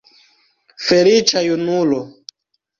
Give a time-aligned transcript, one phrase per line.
[0.87, 2.03] Feliĉa junulo!